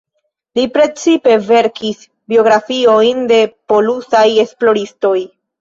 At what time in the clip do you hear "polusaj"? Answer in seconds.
3.75-4.27